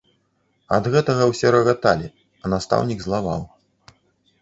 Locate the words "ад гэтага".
0.77-1.27